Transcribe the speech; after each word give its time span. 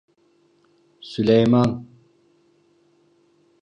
Süleyman. 1.01 1.87